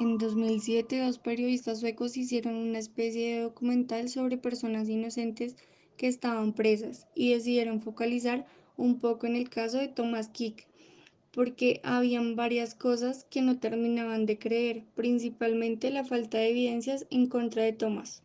En 0.05 0.19
2007, 0.19 1.03
dos 1.03 1.17
periodistas 1.17 1.79
suecos 1.79 2.15
hicieron 2.15 2.53
una 2.53 2.77
especie 2.77 3.33
de 3.33 3.41
documental 3.41 4.07
sobre 4.07 4.37
personas 4.37 4.87
inocentes 4.87 5.55
que 5.97 6.07
estaban 6.07 6.53
presas 6.53 7.07
y 7.15 7.33
decidieron 7.33 7.81
focalizar 7.81 8.45
un 8.77 8.99
poco 8.99 9.25
en 9.25 9.35
el 9.35 9.49
caso 9.49 9.79
de 9.79 9.87
Thomas 9.87 10.29
Kick, 10.29 10.67
porque 11.33 11.81
habían 11.83 12.35
varias 12.35 12.75
cosas 12.75 13.25
que 13.31 13.41
no 13.41 13.57
terminaban 13.57 14.27
de 14.27 14.37
creer, 14.37 14.83
principalmente 14.93 15.89
la 15.89 16.03
falta 16.03 16.37
de 16.37 16.51
evidencias 16.51 17.07
en 17.09 17.25
contra 17.25 17.63
de 17.63 17.73
Thomas. 17.73 18.21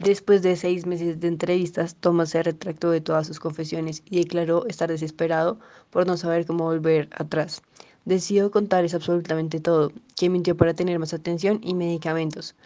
Después 0.00 0.42
de 0.42 0.56
seis 0.56 0.86
meses 0.86 1.20
de 1.20 1.28
entrevistas, 1.28 1.94
Thomas 1.94 2.30
se 2.30 2.42
retractó 2.42 2.90
de 2.90 3.00
todas 3.00 3.28
sus 3.28 3.38
confesiones 3.38 4.02
y 4.10 4.18
declaró 4.18 4.66
estar 4.66 4.88
desesperado 4.88 5.60
por 5.90 6.04
no 6.04 6.16
saber 6.16 6.46
cómo 6.46 6.64
volver 6.64 7.08
atrás. 7.12 7.62
Decidió 8.04 8.50
contarles 8.50 8.94
absolutamente 8.94 9.60
todo, 9.60 9.92
que 10.16 10.28
mintió 10.28 10.56
para 10.56 10.74
tener 10.74 10.98
más 10.98 11.14
atención 11.14 11.60
y 11.62 11.74
medicamentos, 11.74 12.56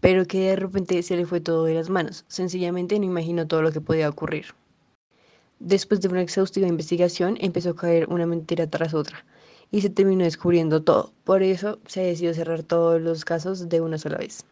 pero 0.00 0.26
que 0.26 0.40
de 0.40 0.56
repente 0.56 1.02
se 1.02 1.16
le 1.16 1.24
fue 1.24 1.40
todo 1.40 1.64
de 1.64 1.74
las 1.74 1.88
manos. 1.88 2.24
Sencillamente 2.28 2.98
no 2.98 3.06
imaginó 3.06 3.46
todo 3.46 3.62
lo 3.62 3.72
que 3.72 3.80
podía 3.80 4.08
ocurrir. 4.08 4.46
Después 5.58 6.02
de 6.02 6.08
una 6.08 6.20
exhaustiva 6.20 6.68
investigación, 6.68 7.38
empezó 7.40 7.70
a 7.70 7.76
caer 7.76 8.06
una 8.10 8.26
mentira 8.26 8.66
tras 8.66 8.92
otra 8.92 9.24
y 9.70 9.80
se 9.80 9.88
terminó 9.88 10.24
descubriendo 10.24 10.82
todo. 10.82 11.12
Por 11.24 11.42
eso 11.42 11.78
se 11.86 12.02
decidió 12.02 12.34
cerrar 12.34 12.62
todos 12.62 13.00
los 13.00 13.24
casos 13.24 13.70
de 13.70 13.80
una 13.80 13.96
sola 13.96 14.18
vez. 14.18 14.44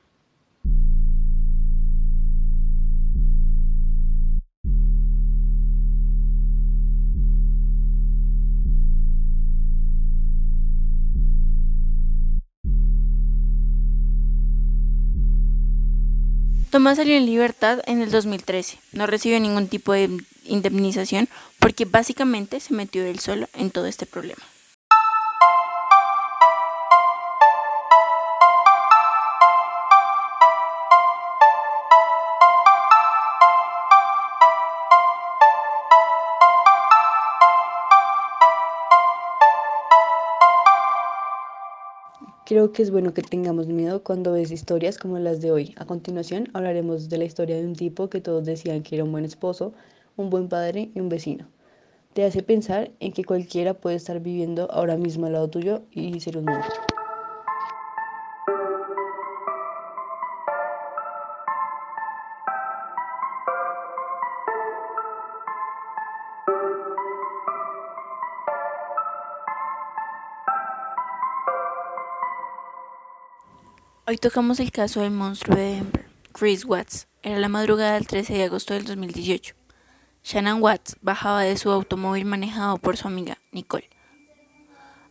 Thomas 16.75 16.97
salió 16.97 17.17
en 17.17 17.25
libertad 17.25 17.83
en 17.87 18.03
el 18.03 18.11
2013. 18.11 18.81
No 18.91 19.07
recibió 19.07 19.39
ningún 19.39 19.69
tipo 19.69 19.93
de 19.93 20.11
indemnización 20.43 21.29
porque 21.61 21.85
básicamente 21.85 22.59
se 22.59 22.75
metió 22.75 23.05
él 23.05 23.21
solo 23.21 23.47
en 23.55 23.71
todo 23.71 23.87
este 23.87 24.07
problema. 24.07 24.43
Creo 42.47 42.73
que 42.73 42.83
es 42.83 42.91
bueno 42.91 43.15
que 43.15 43.23
tengamos 43.23 43.69
miedo 43.69 44.05
cuando 44.05 44.33
ves 44.33 44.51
historias 44.51 44.99
como 44.99 45.19
las 45.19 45.41
de 45.41 45.51
hoy. 45.51 45.75
A 45.79 45.87
continuación 45.87 46.51
hablaremos 46.53 47.09
de 47.09 47.17
la 47.17 47.25
historia 47.25 47.57
de 47.57 47.65
un 47.65 47.75
tipo 47.75 48.11
que 48.11 48.21
todos 48.21 48.45
decían 48.45 48.83
que 48.83 48.97
era 48.97 49.05
un 49.05 49.13
buen 49.13 49.25
esposo, 49.25 49.73
un 50.17 50.29
buen 50.29 50.51
padre 50.51 50.91
y 50.95 51.01
un 51.01 51.09
vecino. 51.09 51.49
Te 52.13 52.23
hace 52.23 52.43
pensar 52.43 52.91
en 53.01 53.13
que 53.13 53.25
cualquiera 53.25 53.73
puede 53.73 53.97
estar 53.97 54.21
viviendo 54.21 54.71
ahora 54.71 54.99
mismo 54.99 55.25
al 55.25 55.33
lado 55.33 55.49
tuyo 55.49 55.85
y 55.91 56.21
ser 56.21 56.37
un 56.37 56.45
monstruo. 56.45 56.84
Hoy 74.07 74.19
tocamos 74.19 74.61
el 74.61 74.71
caso 74.71 75.01
del 75.01 75.13
monstruo 75.13 75.57
de 75.57 75.77
Denver, 75.77 76.05
Chris 76.33 76.67
Watts. 76.67 77.09
Era 77.23 77.39
la 77.39 77.49
madrugada 77.49 77.95
del 77.95 78.07
13 78.07 78.35
de 78.35 78.45
agosto 78.45 78.75
del 78.75 78.85
2018. 78.85 79.55
Shannon 80.23 80.61
Watts 80.61 80.99
bajaba 81.01 81.41
de 81.41 81.57
su 81.57 81.71
automóvil 81.71 82.27
manejado 82.27 82.77
por 82.77 82.99
su 82.99 83.09
amiga, 83.09 83.39
Nicole. 83.51 83.89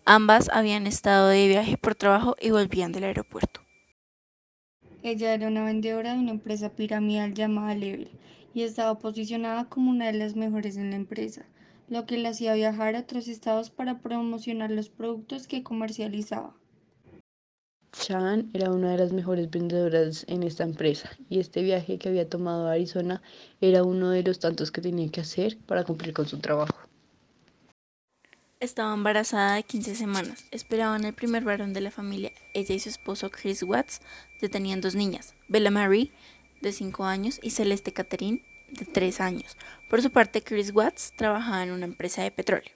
Ambas 0.05 0.47
habían 0.53 0.85
estado 0.85 1.29
de 1.29 1.47
viaje 1.47 1.75
por 1.75 1.95
trabajo 1.95 2.35
y 2.39 2.51
volvían 2.51 2.91
del 2.91 3.05
aeropuerto. 3.05 3.62
Ella 5.01 5.33
era 5.33 5.47
una 5.47 5.65
vendedora 5.65 6.13
de 6.13 6.19
una 6.19 6.29
empresa 6.29 6.69
piramidal 6.69 7.33
llamada 7.33 7.73
Level 7.73 8.12
y 8.53 8.62
estaba 8.62 9.00
posicionada 9.00 9.69
como 9.69 9.89
una 9.89 10.05
de 10.05 10.13
las 10.13 10.35
mejores 10.35 10.77
en 10.77 10.91
la 10.91 10.97
empresa, 10.97 11.47
lo 11.89 12.05
que 12.05 12.19
la 12.19 12.29
hacía 12.29 12.53
viajar 12.53 12.95
a 12.95 13.00
otros 13.00 13.27
estados 13.27 13.71
para 13.71 14.01
promocionar 14.01 14.69
los 14.69 14.89
productos 14.89 15.47
que 15.47 15.63
comercializaba. 15.63 16.53
Chan 17.93 18.50
era 18.53 18.71
una 18.71 18.91
de 18.91 18.97
las 18.97 19.13
mejores 19.13 19.50
vendedoras 19.50 20.25
en 20.27 20.43
esta 20.43 20.63
empresa 20.63 21.12
y 21.29 21.39
este 21.39 21.62
viaje 21.62 21.97
que 21.97 22.09
había 22.09 22.27
tomado 22.27 22.67
a 22.67 22.73
Arizona 22.73 23.21
era 23.62 23.83
uno 23.83 24.09
de 24.09 24.23
los 24.23 24.39
tantos 24.39 24.71
que 24.71 24.81
tenía 24.81 25.09
que 25.09 25.21
hacer 25.21 25.57
para 25.65 25.83
cumplir 25.83 26.13
con 26.13 26.27
su 26.27 26.39
trabajo. 26.39 26.75
Estaba 28.59 28.93
embarazada 28.93 29.55
de 29.55 29.63
15 29.63 29.95
semanas. 29.95 30.45
Esperaban 30.51 31.03
el 31.03 31.13
primer 31.13 31.43
varón 31.43 31.73
de 31.73 31.81
la 31.81 31.91
familia. 31.91 32.31
Ella 32.53 32.73
y 32.73 32.79
su 32.79 32.89
esposo 32.89 33.29
Chris 33.29 33.62
Watts 33.62 34.01
ya 34.41 34.50
tenían 34.50 34.81
dos 34.81 34.95
niñas, 34.95 35.35
Bella 35.50 35.69
Marie, 35.69 36.12
de 36.62 36.71
5 36.71 37.03
años, 37.03 37.39
y 37.43 37.50
Celeste 37.50 37.91
Catherine, 37.91 38.41
de 38.69 38.85
3 38.85 39.19
años. 39.19 39.57
Por 39.89 40.01
su 40.01 40.12
parte, 40.12 40.41
Chris 40.41 40.71
Watts 40.73 41.13
trabajaba 41.15 41.63
en 41.63 41.71
una 41.71 41.85
empresa 41.85 42.23
de 42.23 42.31
petróleo. 42.31 42.71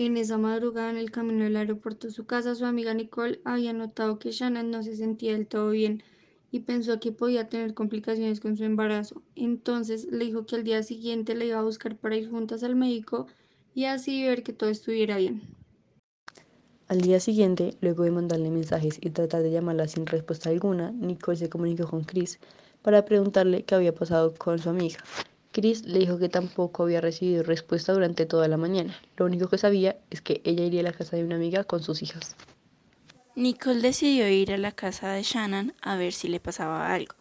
En 0.00 0.16
esa 0.16 0.38
madrugada, 0.38 0.88
en 0.88 0.96
el 0.96 1.10
camino 1.10 1.44
del 1.44 1.58
aeropuerto 1.58 2.08
a 2.08 2.10
su 2.10 2.24
casa, 2.24 2.54
su 2.54 2.64
amiga 2.64 2.94
Nicole 2.94 3.42
había 3.44 3.74
notado 3.74 4.18
que 4.18 4.30
Shannon 4.30 4.70
no 4.70 4.82
se 4.82 4.96
sentía 4.96 5.32
del 5.32 5.46
todo 5.46 5.68
bien 5.72 6.02
y 6.50 6.60
pensó 6.60 6.98
que 6.98 7.12
podía 7.12 7.50
tener 7.50 7.74
complicaciones 7.74 8.40
con 8.40 8.56
su 8.56 8.64
embarazo. 8.64 9.20
Entonces 9.36 10.06
le 10.10 10.24
dijo 10.24 10.46
que 10.46 10.56
al 10.56 10.64
día 10.64 10.82
siguiente 10.82 11.34
le 11.34 11.48
iba 11.48 11.58
a 11.58 11.62
buscar 11.62 11.98
para 11.98 12.16
ir 12.16 12.30
juntas 12.30 12.62
al 12.62 12.76
médico 12.76 13.26
y 13.74 13.84
así 13.84 14.24
ver 14.24 14.42
que 14.42 14.54
todo 14.54 14.70
estuviera 14.70 15.18
bien. 15.18 15.42
Al 16.88 17.02
día 17.02 17.20
siguiente, 17.20 17.76
luego 17.82 18.04
de 18.04 18.10
mandarle 18.10 18.48
mensajes 18.48 18.96
y 19.02 19.10
tratar 19.10 19.42
de 19.42 19.50
llamarla 19.50 19.86
sin 19.86 20.06
respuesta 20.06 20.48
alguna, 20.48 20.92
Nicole 20.92 21.36
se 21.36 21.50
comunicó 21.50 21.86
con 21.86 22.04
Chris 22.04 22.40
para 22.80 23.04
preguntarle 23.04 23.64
qué 23.64 23.74
había 23.74 23.94
pasado 23.94 24.32
con 24.32 24.58
su 24.58 24.70
amiga. 24.70 25.00
Chris 25.52 25.84
le 25.84 25.98
dijo 25.98 26.18
que 26.18 26.28
tampoco 26.28 26.84
había 26.84 27.00
recibido 27.00 27.42
respuesta 27.42 27.92
durante 27.92 28.26
toda 28.26 28.46
la 28.46 28.56
mañana. 28.56 28.96
Lo 29.16 29.24
único 29.26 29.48
que 29.48 29.58
sabía 29.58 29.96
es 30.10 30.20
que 30.20 30.40
ella 30.44 30.64
iría 30.64 30.80
a 30.80 30.84
la 30.84 30.92
casa 30.92 31.16
de 31.16 31.24
una 31.24 31.36
amiga 31.36 31.64
con 31.64 31.82
sus 31.82 32.02
hijas. 32.02 32.36
Nicole 33.34 33.80
decidió 33.80 34.28
ir 34.28 34.52
a 34.52 34.58
la 34.58 34.72
casa 34.72 35.12
de 35.12 35.22
Shannon 35.22 35.72
a 35.82 35.96
ver 35.96 36.12
si 36.12 36.28
le 36.28 36.40
pasaba 36.40 36.92
algo. 36.92 37.14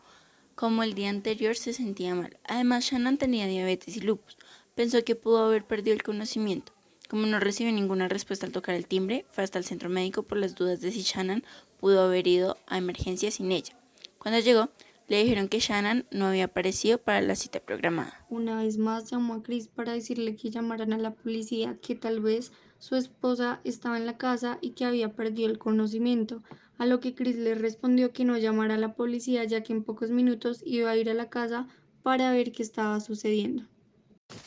Como 0.55 0.83
el 0.83 0.93
día 0.93 1.09
anterior 1.09 1.55
se 1.55 1.73
sentía 1.73 2.13
mal. 2.13 2.37
Además, 2.43 2.85
Shannon 2.85 3.17
tenía 3.17 3.47
diabetes 3.47 3.95
y 3.95 4.01
lupus. 4.01 4.37
Pensó 4.75 5.03
que 5.03 5.15
pudo 5.15 5.45
haber 5.45 5.63
perdido 5.63 5.95
el 5.95 6.03
conocimiento. 6.03 6.73
Como 7.09 7.25
no 7.25 7.39
recibió 7.39 7.71
ninguna 7.71 8.07
respuesta 8.07 8.45
al 8.45 8.51
tocar 8.51 8.75
el 8.75 8.85
timbre, 8.85 9.25
fue 9.31 9.43
hasta 9.43 9.57
el 9.57 9.65
centro 9.65 9.89
médico 9.89 10.23
por 10.23 10.37
las 10.37 10.55
dudas 10.55 10.81
de 10.81 10.91
si 10.91 11.01
Shannon 11.01 11.43
pudo 11.79 12.01
haber 12.01 12.27
ido 12.27 12.57
a 12.67 12.77
emergencia 12.77 13.31
sin 13.31 13.51
ella. 13.51 13.73
Cuando 14.19 14.39
llegó, 14.39 14.69
le 15.09 15.21
dijeron 15.21 15.49
que 15.49 15.59
Shannon 15.59 16.05
no 16.11 16.27
había 16.27 16.45
aparecido 16.45 16.99
para 16.99 17.19
la 17.19 17.35
cita 17.35 17.59
programada. 17.59 18.25
Una 18.29 18.57
vez 18.63 18.77
más 18.77 19.09
llamó 19.09 19.33
a 19.33 19.43
Chris 19.43 19.67
para 19.67 19.93
decirle 19.93 20.35
que 20.35 20.51
llamaran 20.51 20.93
a 20.93 20.97
la 20.97 21.15
policía, 21.15 21.77
que 21.81 21.95
tal 21.95 22.21
vez 22.21 22.51
su 22.77 22.95
esposa 22.95 23.59
estaba 23.63 23.97
en 23.97 24.05
la 24.05 24.17
casa 24.17 24.59
y 24.61 24.71
que 24.71 24.85
había 24.85 25.13
perdido 25.13 25.49
el 25.49 25.57
conocimiento, 25.57 26.43
a 26.77 26.85
lo 26.85 26.99
que 26.99 27.15
Chris 27.15 27.35
le 27.35 27.55
respondió 27.55 28.13
que 28.13 28.23
no 28.23 28.37
llamara 28.37 28.75
a 28.75 28.77
la 28.77 28.93
policía 28.93 29.43
ya 29.43 29.63
que 29.63 29.73
en 29.73 29.83
pocos 29.83 30.11
minutos 30.11 30.61
iba 30.63 30.91
a 30.91 30.95
ir 30.95 31.09
a 31.09 31.15
la 31.15 31.29
casa 31.29 31.67
para 32.03 32.31
ver 32.31 32.51
qué 32.51 32.63
estaba 32.63 32.99
sucediendo. 32.99 33.63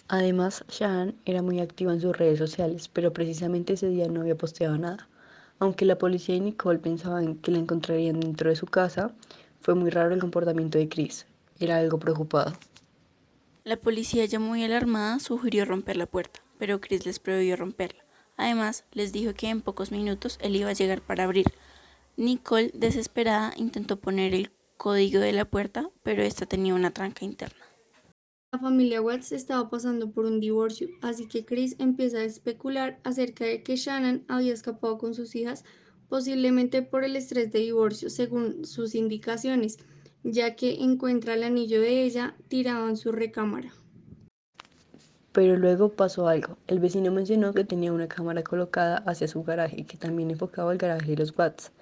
Además, 0.06 0.64
Shannon 0.68 1.16
era 1.24 1.42
muy 1.42 1.58
activa 1.58 1.92
en 1.92 2.00
sus 2.00 2.16
redes 2.16 2.38
sociales, 2.38 2.88
pero 2.88 3.12
precisamente 3.12 3.72
ese 3.72 3.88
día 3.88 4.06
no 4.06 4.20
había 4.20 4.36
posteado 4.36 4.78
nada. 4.78 5.08
Aunque 5.58 5.84
la 5.84 5.98
policía 5.98 6.36
y 6.36 6.40
Nicole 6.40 6.78
pensaban 6.78 7.34
que 7.36 7.50
la 7.50 7.58
encontrarían 7.58 8.20
dentro 8.20 8.48
de 8.48 8.56
su 8.56 8.66
casa, 8.66 9.12
fue 9.62 9.74
muy 9.74 9.90
raro 9.90 10.12
el 10.12 10.20
comportamiento 10.20 10.78
de 10.78 10.88
Chris. 10.88 11.26
Era 11.58 11.78
algo 11.78 11.98
preocupado. 11.98 12.52
La 13.64 13.76
policía 13.76 14.24
ya 14.24 14.40
muy 14.40 14.64
alarmada 14.64 15.20
sugirió 15.20 15.64
romper 15.64 15.96
la 15.96 16.06
puerta, 16.06 16.42
pero 16.58 16.80
Chris 16.80 17.06
les 17.06 17.20
prohibió 17.20 17.56
romperla. 17.56 18.04
Además, 18.36 18.84
les 18.92 19.12
dijo 19.12 19.34
que 19.34 19.48
en 19.48 19.60
pocos 19.60 19.92
minutos 19.92 20.38
él 20.42 20.56
iba 20.56 20.70
a 20.70 20.74
llegar 20.74 21.00
para 21.00 21.24
abrir. 21.24 21.46
Nicole, 22.16 22.72
desesperada, 22.74 23.52
intentó 23.56 23.98
poner 23.98 24.34
el 24.34 24.50
código 24.76 25.20
de 25.20 25.32
la 25.32 25.44
puerta, 25.44 25.90
pero 26.02 26.22
esta 26.22 26.44
tenía 26.44 26.74
una 26.74 26.90
tranca 26.90 27.24
interna. 27.24 27.64
La 28.52 28.58
familia 28.58 29.00
Watts 29.00 29.32
estaba 29.32 29.70
pasando 29.70 30.10
por 30.10 30.26
un 30.26 30.40
divorcio, 30.40 30.88
así 31.00 31.26
que 31.26 31.44
Chris 31.44 31.76
empieza 31.78 32.18
a 32.18 32.24
especular 32.24 32.98
acerca 33.04 33.44
de 33.44 33.62
que 33.62 33.76
Shannon 33.76 34.24
había 34.28 34.52
escapado 34.52 34.98
con 34.98 35.14
sus 35.14 35.34
hijas 35.36 35.64
posiblemente 36.12 36.82
por 36.82 37.04
el 37.04 37.16
estrés 37.16 37.50
de 37.52 37.60
divorcio, 37.60 38.10
según 38.10 38.66
sus 38.66 38.94
indicaciones, 38.94 39.78
ya 40.22 40.56
que 40.56 40.74
encuentra 40.82 41.32
el 41.32 41.42
anillo 41.42 41.80
de 41.80 42.04
ella 42.04 42.36
tirado 42.48 42.86
en 42.90 42.98
su 42.98 43.12
recámara. 43.12 43.72
Pero 45.32 45.56
luego 45.56 45.88
pasó 45.88 46.28
algo. 46.28 46.58
El 46.66 46.80
vecino 46.80 47.10
mencionó 47.10 47.54
que 47.54 47.64
tenía 47.64 47.94
una 47.94 48.08
cámara 48.08 48.42
colocada 48.42 48.98
hacia 49.06 49.26
su 49.26 49.42
garaje, 49.42 49.86
que 49.86 49.96
también 49.96 50.30
enfocaba 50.30 50.72
el 50.72 50.76
garaje 50.76 51.12
de 51.12 51.16
los 51.16 51.32
Watts, 51.38 51.72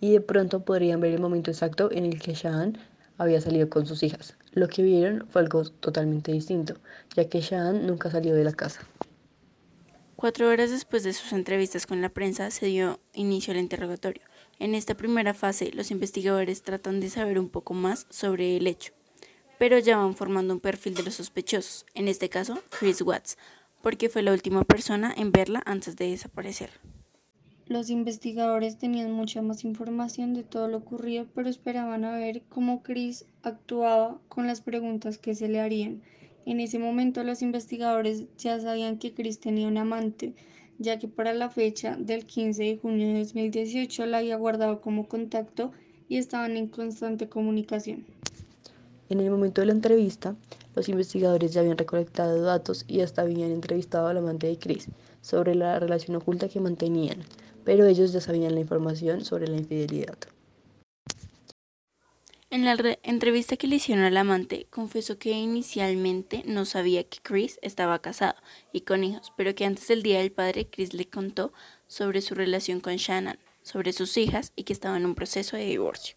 y 0.00 0.12
de 0.12 0.20
pronto 0.20 0.60
podrían 0.60 1.00
ver 1.00 1.14
el 1.14 1.20
momento 1.20 1.50
exacto 1.50 1.90
en 1.90 2.04
el 2.04 2.20
que 2.20 2.34
Shan 2.34 2.78
había 3.18 3.40
salido 3.40 3.68
con 3.68 3.84
sus 3.84 4.04
hijas. 4.04 4.36
Lo 4.52 4.68
que 4.68 4.84
vieron 4.84 5.26
fue 5.28 5.42
algo 5.42 5.64
totalmente 5.64 6.30
distinto, 6.30 6.74
ya 7.16 7.28
que 7.28 7.40
Shan 7.40 7.84
nunca 7.84 8.12
salió 8.12 8.32
de 8.32 8.44
la 8.44 8.52
casa. 8.52 8.86
Cuatro 10.22 10.48
horas 10.48 10.70
después 10.70 11.02
de 11.02 11.14
sus 11.14 11.32
entrevistas 11.32 11.84
con 11.84 12.00
la 12.00 12.08
prensa 12.08 12.52
se 12.52 12.66
dio 12.66 13.00
inicio 13.12 13.52
al 13.52 13.58
interrogatorio. 13.58 14.22
En 14.60 14.76
esta 14.76 14.96
primera 14.96 15.34
fase, 15.34 15.72
los 15.74 15.90
investigadores 15.90 16.62
tratan 16.62 17.00
de 17.00 17.10
saber 17.10 17.40
un 17.40 17.48
poco 17.48 17.74
más 17.74 18.06
sobre 18.08 18.56
el 18.56 18.68
hecho, 18.68 18.92
pero 19.58 19.80
ya 19.80 19.96
van 19.96 20.14
formando 20.14 20.54
un 20.54 20.60
perfil 20.60 20.94
de 20.94 21.02
los 21.02 21.14
sospechosos, 21.14 21.86
en 21.94 22.06
este 22.06 22.28
caso 22.28 22.62
Chris 22.78 23.02
Watts, 23.02 23.36
porque 23.82 24.08
fue 24.08 24.22
la 24.22 24.32
última 24.32 24.62
persona 24.62 25.12
en 25.16 25.32
verla 25.32 25.60
antes 25.66 25.96
de 25.96 26.10
desaparecer. 26.10 26.70
Los 27.66 27.90
investigadores 27.90 28.78
tenían 28.78 29.10
mucha 29.10 29.42
más 29.42 29.64
información 29.64 30.34
de 30.34 30.44
todo 30.44 30.68
lo 30.68 30.76
ocurrido, 30.76 31.26
pero 31.34 31.48
esperaban 31.48 32.04
a 32.04 32.16
ver 32.16 32.42
cómo 32.48 32.84
Chris 32.84 33.24
actuaba 33.42 34.20
con 34.28 34.46
las 34.46 34.60
preguntas 34.60 35.18
que 35.18 35.34
se 35.34 35.48
le 35.48 35.58
harían. 35.58 36.00
En 36.44 36.60
ese 36.60 36.78
momento 36.78 37.22
los 37.22 37.40
investigadores 37.42 38.24
ya 38.36 38.58
sabían 38.60 38.98
que 38.98 39.14
Chris 39.14 39.38
tenía 39.38 39.68
un 39.68 39.78
amante, 39.78 40.34
ya 40.78 40.98
que 40.98 41.06
para 41.06 41.34
la 41.34 41.50
fecha 41.50 41.96
del 41.96 42.26
15 42.26 42.62
de 42.62 42.76
junio 42.78 43.06
de 43.08 43.20
2018 43.20 44.06
la 44.06 44.18
había 44.18 44.36
guardado 44.36 44.80
como 44.80 45.08
contacto 45.08 45.70
y 46.08 46.16
estaban 46.18 46.56
en 46.56 46.66
constante 46.66 47.28
comunicación. 47.28 48.04
En 49.08 49.20
el 49.20 49.30
momento 49.30 49.60
de 49.60 49.66
la 49.66 49.72
entrevista, 49.72 50.34
los 50.74 50.88
investigadores 50.88 51.52
ya 51.52 51.60
habían 51.60 51.78
recolectado 51.78 52.42
datos 52.42 52.84
y 52.88 53.00
hasta 53.02 53.22
habían 53.22 53.52
entrevistado 53.52 54.08
al 54.08 54.16
amante 54.16 54.46
de 54.46 54.58
Chris 54.58 54.88
sobre 55.20 55.54
la 55.54 55.78
relación 55.78 56.16
oculta 56.16 56.48
que 56.48 56.60
mantenían, 56.60 57.18
pero 57.64 57.86
ellos 57.86 58.12
ya 58.12 58.20
sabían 58.20 58.54
la 58.54 58.60
información 58.60 59.24
sobre 59.24 59.48
la 59.48 59.58
infidelidad. 59.58 60.16
En 62.52 62.66
la 62.66 62.76
entrevista 63.02 63.56
que 63.56 63.66
le 63.66 63.76
hicieron 63.76 64.04
al 64.04 64.14
amante, 64.18 64.66
confesó 64.68 65.18
que 65.18 65.30
inicialmente 65.30 66.42
no 66.46 66.66
sabía 66.66 67.02
que 67.02 67.16
Chris 67.22 67.58
estaba 67.62 68.02
casado 68.02 68.34
y 68.74 68.82
con 68.82 69.04
hijos, 69.04 69.32
pero 69.38 69.54
que 69.54 69.64
antes 69.64 69.88
del 69.88 70.02
día 70.02 70.18
del 70.18 70.32
padre 70.32 70.68
Chris 70.68 70.92
le 70.92 71.08
contó 71.08 71.54
sobre 71.86 72.20
su 72.20 72.34
relación 72.34 72.80
con 72.80 72.96
Shannon, 72.96 73.38
sobre 73.62 73.94
sus 73.94 74.18
hijas 74.18 74.52
y 74.54 74.64
que 74.64 74.74
estaba 74.74 74.98
en 74.98 75.06
un 75.06 75.14
proceso 75.14 75.56
de 75.56 75.64
divorcio. 75.64 76.16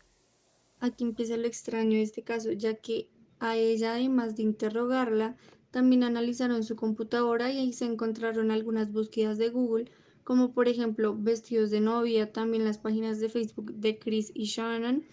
Aquí 0.82 1.06
empieza 1.06 1.38
lo 1.38 1.48
extraño 1.48 1.92
de 1.92 2.02
este 2.02 2.24
caso, 2.24 2.52
ya 2.52 2.74
que 2.74 3.08
a 3.40 3.56
ella, 3.56 3.94
además 3.94 4.36
de 4.36 4.44
interrogarla, 4.44 5.38
también 5.72 6.04
analizaron 6.04 6.66
su 6.66 6.76
computadora 6.76 7.50
y 7.50 7.60
ahí 7.60 7.72
se 7.72 7.86
encontraron 7.86 8.52
algunas 8.52 8.92
búsquedas 8.92 9.38
de 9.38 9.48
Google, 9.48 9.90
como 10.26 10.52
por 10.52 10.68
ejemplo 10.68 11.16
vestidos 11.18 11.72
de 11.72 11.80
novia, 11.80 12.34
también 12.34 12.66
las 12.66 12.78
páginas 12.78 13.22
de 13.22 13.30
Facebook 13.30 13.74
de 13.76 13.98
Chris 13.98 14.34
y 14.36 14.44
Shannon 14.48 15.06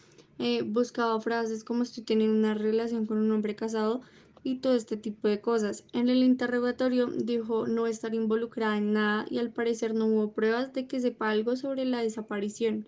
eh, 0.43 0.63
buscaba 0.63 1.21
frases 1.21 1.63
como 1.63 1.85
estoy 1.85 2.03
teniendo 2.03 2.37
una 2.37 2.55
relación 2.55 3.07
con 3.07 3.19
un 3.19 3.31
hombre 3.31 3.55
casado 3.55 4.01
y 4.43 4.57
todo 4.57 4.75
este 4.75 4.97
tipo 4.97 5.29
de 5.29 5.41
cosas. 5.41 5.85
En 5.93 6.09
el 6.09 6.25
interrogatorio 6.25 7.07
dijo 7.07 7.69
no 7.69 7.87
estar 7.87 8.13
involucrada 8.13 8.77
en 8.77 8.93
nada 8.93 9.25
y 9.31 9.39
al 9.39 9.53
parecer 9.53 9.95
no 9.95 10.07
hubo 10.07 10.33
pruebas 10.33 10.73
de 10.73 10.89
que 10.89 10.99
sepa 10.99 11.31
algo 11.31 11.55
sobre 11.55 11.85
la 11.85 12.03
desaparición, 12.03 12.87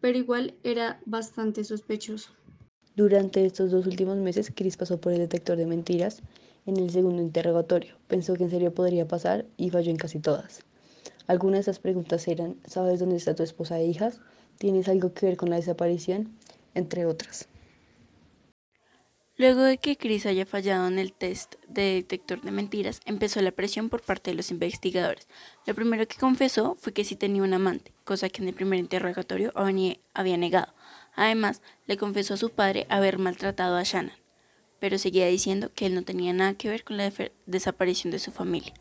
pero 0.00 0.18
igual 0.18 0.54
era 0.62 1.00
bastante 1.04 1.64
sospechoso. 1.64 2.30
Durante 2.94 3.44
estos 3.44 3.72
dos 3.72 3.88
últimos 3.88 4.18
meses, 4.18 4.52
Chris 4.54 4.76
pasó 4.76 5.00
por 5.00 5.12
el 5.12 5.18
detector 5.18 5.56
de 5.56 5.66
mentiras 5.66 6.22
en 6.64 6.76
el 6.76 6.90
segundo 6.90 7.20
interrogatorio. 7.20 7.96
Pensó 8.06 8.34
que 8.34 8.44
en 8.44 8.50
serio 8.50 8.72
podría 8.72 9.08
pasar 9.08 9.46
y 9.56 9.70
falló 9.70 9.90
en 9.90 9.96
casi 9.96 10.20
todas. 10.20 10.62
Algunas 11.26 11.56
de 11.56 11.60
esas 11.62 11.80
preguntas 11.80 12.28
eran, 12.28 12.54
¿sabes 12.66 13.00
dónde 13.00 13.16
está 13.16 13.34
tu 13.34 13.42
esposa 13.42 13.80
e 13.80 13.86
hijas? 13.86 14.20
¿Tienes 14.58 14.88
algo 14.88 15.12
que 15.12 15.26
ver 15.26 15.36
con 15.36 15.50
la 15.50 15.56
desaparición? 15.56 16.30
Entre 16.74 17.06
otras. 17.06 17.48
Luego 19.36 19.62
de 19.62 19.78
que 19.78 19.96
Chris 19.96 20.26
haya 20.26 20.46
fallado 20.46 20.86
en 20.86 21.00
el 21.00 21.12
test 21.12 21.56
de 21.66 21.94
detector 21.94 22.40
de 22.42 22.52
mentiras, 22.52 23.00
empezó 23.04 23.42
la 23.42 23.50
presión 23.50 23.88
por 23.88 24.00
parte 24.00 24.30
de 24.30 24.36
los 24.36 24.52
investigadores. 24.52 25.26
Lo 25.66 25.74
primero 25.74 26.06
que 26.06 26.18
confesó 26.18 26.76
fue 26.80 26.92
que 26.92 27.02
sí 27.02 27.16
tenía 27.16 27.42
un 27.42 27.52
amante, 27.52 27.92
cosa 28.04 28.28
que 28.28 28.42
en 28.42 28.48
el 28.48 28.54
primer 28.54 28.78
interrogatorio 28.78 29.52
había 29.54 30.36
negado. 30.36 30.72
Además, 31.16 31.62
le 31.86 31.96
confesó 31.96 32.34
a 32.34 32.36
su 32.36 32.50
padre 32.50 32.86
haber 32.88 33.18
maltratado 33.18 33.76
a 33.76 33.82
Shannon, 33.82 34.14
pero 34.78 34.98
seguía 34.98 35.26
diciendo 35.26 35.72
que 35.74 35.86
él 35.86 35.96
no 35.96 36.04
tenía 36.04 36.32
nada 36.32 36.54
que 36.54 36.68
ver 36.68 36.84
con 36.84 36.96
la 36.96 37.12
desaparición 37.46 38.12
de 38.12 38.20
su 38.20 38.30
familia. 38.30 38.74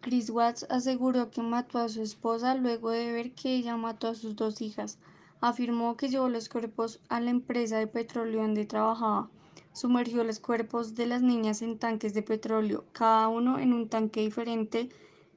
Chris 0.00 0.30
Watts 0.30 0.64
aseguró 0.70 1.32
que 1.32 1.42
mató 1.42 1.78
a 1.78 1.88
su 1.88 2.02
esposa 2.02 2.54
luego 2.54 2.90
de 2.90 3.10
ver 3.10 3.32
que 3.32 3.56
ella 3.56 3.76
mató 3.76 4.06
a 4.06 4.14
sus 4.14 4.36
dos 4.36 4.60
hijas 4.60 4.98
afirmó 5.40 5.96
que 5.96 6.08
llevó 6.08 6.28
los 6.28 6.48
cuerpos 6.48 7.00
a 7.08 7.20
la 7.20 7.30
empresa 7.30 7.78
de 7.78 7.86
petróleo 7.86 8.42
donde 8.42 8.66
trabajaba. 8.66 9.30
Sumergió 9.72 10.24
los 10.24 10.40
cuerpos 10.40 10.94
de 10.94 11.06
las 11.06 11.22
niñas 11.22 11.62
en 11.62 11.78
tanques 11.78 12.14
de 12.14 12.22
petróleo, 12.22 12.84
cada 12.92 13.28
uno 13.28 13.58
en 13.58 13.72
un 13.72 13.88
tanque 13.88 14.20
diferente, 14.20 14.88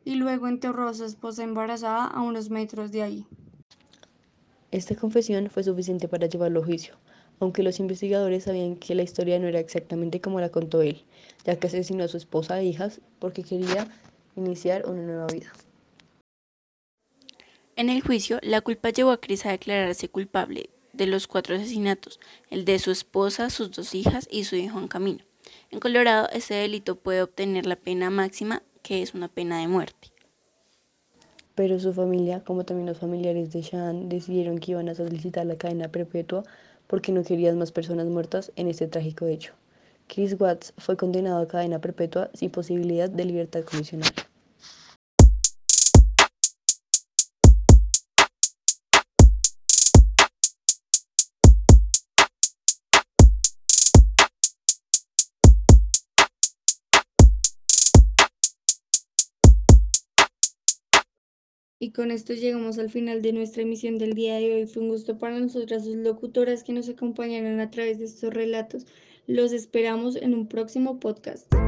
y 0.05 0.15
luego 0.15 0.47
enterró 0.47 0.87
a 0.87 0.93
su 0.93 1.03
esposa 1.03 1.43
embarazada 1.43 2.05
a 2.05 2.21
unos 2.21 2.49
metros 2.49 2.91
de 2.91 3.03
ahí. 3.03 3.27
Esta 4.71 4.95
confesión 4.95 5.49
fue 5.49 5.63
suficiente 5.63 6.07
para 6.07 6.27
llevarlo 6.27 6.61
a 6.61 6.65
juicio, 6.65 6.95
aunque 7.39 7.63
los 7.63 7.79
investigadores 7.79 8.45
sabían 8.45 8.75
que 8.75 8.95
la 8.95 9.03
historia 9.03 9.39
no 9.39 9.47
era 9.47 9.59
exactamente 9.59 10.21
como 10.21 10.39
la 10.39 10.49
contó 10.49 10.81
él, 10.81 11.03
ya 11.43 11.57
que 11.57 11.67
asesinó 11.67 12.03
a 12.03 12.07
su 12.07 12.17
esposa 12.17 12.59
e 12.59 12.65
hijas 12.65 13.01
porque 13.19 13.43
quería 13.43 13.87
iniciar 14.35 14.87
una 14.87 15.01
nueva 15.01 15.27
vida. 15.27 15.51
En 17.79 17.87
el 17.87 18.01
juicio, 18.01 18.39
la 18.41 18.59
culpa 18.59 18.89
llevó 18.89 19.11
a 19.11 19.21
Chris 19.21 19.45
a 19.45 19.51
declararse 19.51 20.09
culpable 20.09 20.69
de 20.91 21.05
los 21.05 21.27
cuatro 21.27 21.55
asesinatos, 21.55 22.19
el 22.49 22.65
de 22.65 22.77
su 22.77 22.91
esposa, 22.91 23.49
sus 23.49 23.71
dos 23.71 23.95
hijas 23.95 24.27
y 24.29 24.43
su 24.43 24.57
hijo 24.57 24.79
en 24.79 24.89
camino. 24.89 25.23
En 25.71 25.79
Colorado, 25.79 26.27
ese 26.33 26.55
delito 26.55 26.97
puede 26.97 27.21
obtener 27.21 27.65
la 27.65 27.77
pena 27.77 28.09
máxima, 28.09 28.63
que 28.83 29.01
es 29.01 29.13
una 29.13 29.29
pena 29.29 29.61
de 29.61 29.69
muerte. 29.69 30.09
pero 31.55 31.79
su 31.79 31.93
familia, 31.93 32.43
como 32.43 32.65
también 32.65 32.87
los 32.87 32.97
familiares 32.97 33.53
de 33.53 33.63
Sean, 33.63 34.09
decidieron 34.09 34.59
que 34.59 34.71
iban 34.71 34.89
a 34.89 34.95
solicitar 34.95 35.45
la 35.45 35.57
cadena 35.57 35.87
perpetua 35.87 36.43
porque 36.85 37.13
no 37.13 37.23
querían 37.23 37.57
más 37.57 37.71
personas 37.71 38.07
muertas 38.07 38.51
en 38.57 38.67
este 38.67 38.87
trágico 38.87 39.25
hecho. 39.25 39.53
Chris 40.07 40.35
Watts 40.37 40.73
fue 40.77 40.97
condenado 40.97 41.39
a 41.39 41.47
cadena 41.47 41.79
perpetua 41.79 42.29
sin 42.33 42.49
posibilidad 42.49 43.09
de 43.09 43.23
libertad 43.23 43.63
condicional. 43.63 44.11
Y 61.81 61.91
con 61.91 62.11
esto 62.11 62.33
llegamos 62.33 62.77
al 62.77 62.89
final 62.89 63.21
de 63.21 63.31
nuestra 63.31 63.63
emisión 63.63 63.97
del 63.97 64.13
día 64.13 64.35
de 64.35 64.53
hoy. 64.53 64.67
Fue 64.67 64.83
un 64.83 64.89
gusto 64.89 65.17
para 65.17 65.39
nosotras, 65.39 65.85
sus 65.85 65.95
locutoras 65.95 66.63
que 66.63 66.73
nos 66.73 66.89
acompañaron 66.89 67.61
a 67.61 67.71
través 67.71 67.99
de 67.99 68.05
estos 68.05 68.33
relatos. 68.33 68.85
Los 69.27 69.53
esperamos 69.53 70.17
en 70.17 70.33
un 70.33 70.47
próximo 70.47 70.99
podcast. 70.99 71.58